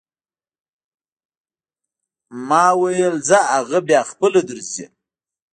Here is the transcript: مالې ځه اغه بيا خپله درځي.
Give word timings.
مالې 2.47 3.07
ځه 3.27 3.39
اغه 3.57 3.79
بيا 3.87 4.01
خپله 4.09 4.39
درځي. 4.49 4.85